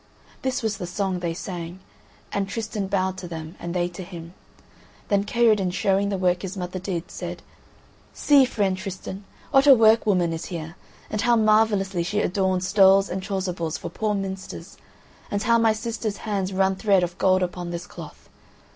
This 0.41 0.63
was 0.63 0.77
the 0.77 0.87
song 0.87 1.19
they 1.19 1.35
sang. 1.35 1.79
And 2.31 2.49
Tristan 2.49 2.87
bowed 2.87 3.19
to 3.19 3.27
them, 3.27 3.55
and 3.59 3.71
they 3.75 3.87
to 3.89 4.01
him. 4.01 4.33
Then 5.09 5.25
Kaherdin, 5.25 5.69
showing 5.69 6.09
the 6.09 6.17
work 6.17 6.41
his 6.41 6.57
mother 6.57 6.79
did, 6.79 7.11
said: 7.11 7.43
"See, 8.11 8.43
friend 8.45 8.75
Tristan, 8.75 9.23
what 9.51 9.67
a 9.67 9.75
work 9.75 10.07
woman 10.07 10.33
is 10.33 10.45
here, 10.45 10.75
and 11.11 11.21
how 11.21 11.35
marvellously 11.35 12.01
she 12.01 12.19
adorns 12.19 12.67
stoles 12.67 13.09
and 13.09 13.21
chasubles 13.21 13.77
for 13.77 13.89
the 13.89 13.99
poor 13.99 14.15
minsters, 14.15 14.75
and 15.29 15.43
how 15.43 15.59
my 15.59 15.71
sister's 15.71 16.17
hands 16.25 16.51
run 16.51 16.75
thread 16.77 17.03
of 17.03 17.19
gold 17.19 17.43
upon 17.43 17.69
this 17.69 17.85
cloth. 17.85 18.27